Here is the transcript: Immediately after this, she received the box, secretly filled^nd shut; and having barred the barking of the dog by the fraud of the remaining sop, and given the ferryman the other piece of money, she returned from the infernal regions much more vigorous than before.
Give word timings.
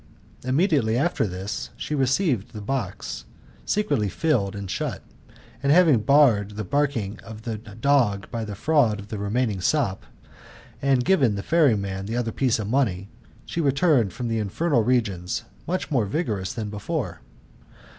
Immediately 0.43 0.97
after 0.97 1.27
this, 1.27 1.69
she 1.77 1.93
received 1.93 2.53
the 2.53 2.61
box, 2.61 3.25
secretly 3.67 4.09
filled^nd 4.09 4.67
shut; 4.67 5.03
and 5.61 5.71
having 5.71 5.99
barred 5.99 6.55
the 6.55 6.63
barking 6.63 7.19
of 7.23 7.43
the 7.43 7.59
dog 7.59 8.25
by 8.31 8.43
the 8.43 8.55
fraud 8.55 8.99
of 8.99 9.09
the 9.09 9.19
remaining 9.19 9.61
sop, 9.61 10.07
and 10.81 11.05
given 11.05 11.35
the 11.35 11.43
ferryman 11.43 12.07
the 12.07 12.17
other 12.17 12.31
piece 12.31 12.57
of 12.57 12.67
money, 12.67 13.09
she 13.45 13.61
returned 13.61 14.11
from 14.11 14.27
the 14.27 14.39
infernal 14.39 14.83
regions 14.83 15.43
much 15.67 15.91
more 15.91 16.07
vigorous 16.07 16.51
than 16.51 16.71
before. 16.71 17.21